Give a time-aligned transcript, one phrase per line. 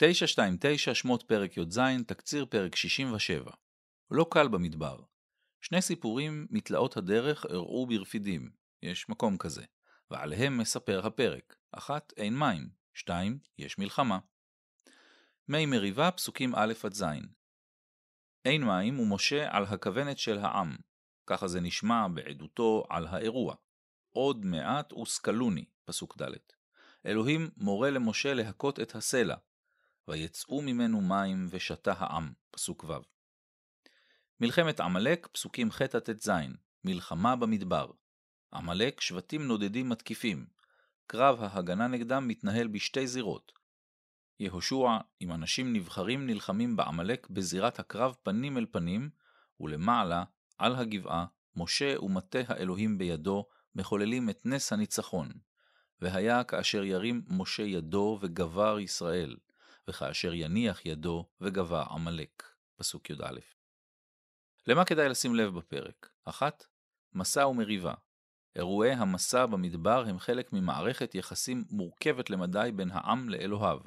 [0.00, 3.50] 929 שמות פרק י"ז, תקציר פרק 67.
[4.10, 5.00] לא קל במדבר.
[5.60, 8.50] שני סיפורים מתלאות הדרך אירעו ברפידים,
[8.82, 9.64] יש מקום כזה,
[10.10, 11.56] ועליהם מספר הפרק.
[11.72, 12.68] אחת, אין מים.
[12.94, 14.18] שתיים, יש מלחמה.
[15.48, 17.04] מי מריבה, פסוקים א' עד ז'.
[18.44, 20.76] אין מים ומשה על הכוונת של העם.
[21.26, 23.54] ככה זה נשמע בעדותו על האירוע.
[24.10, 26.36] עוד מעט וסקלוני, פסוק ד'.
[27.06, 29.36] אלוהים מורה למשה להכות את הסלע,
[30.08, 32.92] ויצאו ממנו מים ושתה העם, פסוק ו'.
[34.40, 36.30] מלחמת עמלק, פסוקים ח' עד ט"ז,
[36.84, 37.90] מלחמה במדבר.
[38.54, 40.46] עמלק, שבטים נודדים מתקיפים.
[41.06, 43.52] קרב ההגנה נגדם מתנהל בשתי זירות.
[44.40, 49.10] יהושע עם אנשים נבחרים נלחמים בעמלק בזירת הקרב פנים אל פנים,
[49.60, 50.24] ולמעלה,
[50.58, 55.28] על הגבעה, משה ומטה האלוהים בידו מחוללים את נס הניצחון.
[56.00, 59.36] והיה כאשר ירים משה ידו וגבר ישראל,
[59.88, 62.42] וכאשר יניח ידו וגבה עמלק.
[62.76, 63.38] פסוק י"א.
[64.66, 66.10] למה כדאי לשים לב בפרק?
[66.24, 66.64] אחת,
[67.12, 67.94] מסע ומריבה.
[68.56, 73.78] אירועי המסע במדבר הם חלק ממערכת יחסים מורכבת למדי בין העם לאלוהיו.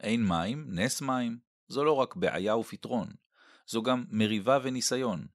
[0.00, 3.08] אין מים, נס מים, זו לא רק בעיה ופתרון,
[3.66, 5.26] זו גם מריבה וניסיון.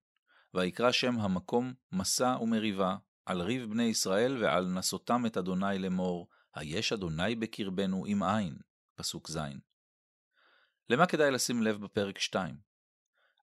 [0.54, 6.94] ויקרא שם המקום מסע ומריבה, על ריב בני ישראל ועל נסותם את אדוני לאמור, היש
[6.94, 8.58] אדוני בקרבנו אם אין.
[8.96, 9.40] פסוק ז'.
[10.90, 12.56] למה כדאי לשים לב בפרק 2?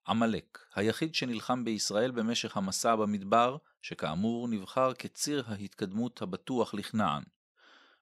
[0.09, 7.23] עמלק, היחיד שנלחם בישראל במשך המסע במדבר, שכאמור נבחר כציר ההתקדמות הבטוח לכנען.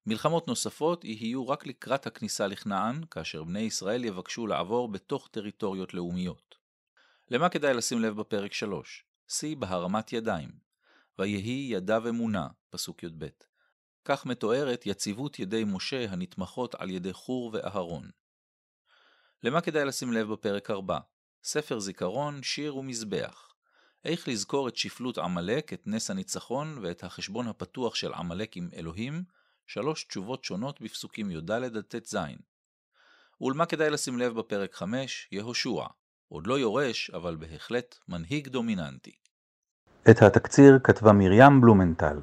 [0.06, 6.54] מלחמות נוספות יהיו רק לקראת הכניסה לכנען, כאשר בני ישראל יבקשו לעבור בתוך טריטוריות לאומיות.
[7.30, 9.04] למה כדאי לשים לב בפרק 3?
[9.28, 10.50] שיא בהרמת ידיים.
[11.18, 13.26] ויהי ידיו אמונה, פסוק י"ב.
[14.04, 18.10] כך מתוארת יציבות ידי משה הנתמכות על ידי חור ואהרון.
[19.42, 20.98] למה כדאי לשים לב בפרק 4?
[21.44, 23.52] ספר זיכרון, שיר ומזבח.
[24.04, 29.24] איך לזכור את שפלות עמלק, את נס הניצחון ואת החשבון הפתוח של עמלק עם אלוהים,
[29.66, 32.16] שלוש תשובות שונות בפסוקים י"ד עד ט"ז.
[33.40, 35.28] ולמה כדאי לשים לב בפרק 5?
[35.32, 35.84] יהושע.
[36.28, 39.16] עוד לא יורש, אבל בהחלט מנהיג דומיננטי.
[40.10, 42.18] את התקציר כתבה מרים בלומנטל.